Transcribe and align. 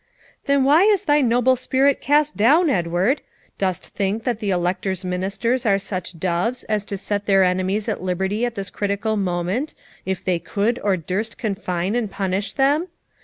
'Then 0.45 0.63
why 0.63 0.81
is 0.81 1.03
thy 1.05 1.21
noble 1.21 1.55
spirit 1.55 2.01
cast 2.01 2.35
down, 2.35 2.71
Edward? 2.71 3.21
Dost 3.59 3.89
think 3.89 4.23
that 4.23 4.39
the 4.39 4.49
Elector's 4.49 5.05
ministers 5.05 5.63
are 5.63 5.77
such 5.77 6.17
doves 6.19 6.63
as 6.63 6.83
to 6.85 6.97
set 6.97 7.27
their 7.27 7.43
enemies 7.43 7.87
at 7.87 8.01
liberty 8.01 8.43
at 8.43 8.55
this 8.55 8.71
critical 8.71 9.15
moment 9.15 9.75
if 10.03 10.25
they 10.25 10.39
could 10.39 10.79
or 10.79 10.97
durst 10.97 11.37
confine 11.37 11.93
and 11.93 12.09
punish 12.09 12.53
them? 12.53 12.87